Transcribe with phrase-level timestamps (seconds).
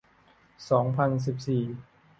[0.69, 1.63] สองพันสิบสี่